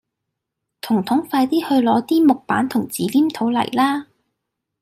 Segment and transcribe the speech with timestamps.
[0.81, 4.07] 彤彤快啲去攞啲木板同紙黏土嚟啦